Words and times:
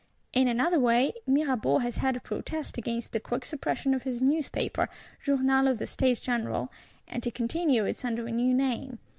In 0.33 0.47
another 0.47 0.79
way, 0.79 1.13
Mirabeau 1.27 1.77
has 1.77 1.97
had 1.97 2.15
to 2.15 2.19
protest 2.21 2.75
against 2.75 3.11
the 3.11 3.19
quick 3.19 3.45
suppression 3.45 3.93
of 3.93 4.01
his 4.01 4.19
Newspaper, 4.19 4.89
Journal 5.23 5.67
of 5.67 5.77
the 5.77 5.85
States 5.85 6.19
General;—and 6.19 7.21
to 7.21 7.29
continue 7.29 7.85
it 7.85 8.03
under 8.03 8.25
a 8.25 8.31
new 8.31 8.51
name. 8.51 8.97